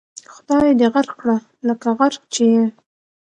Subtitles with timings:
[0.33, 2.65] خدای دې غرق کړه لکه غرق چې یې.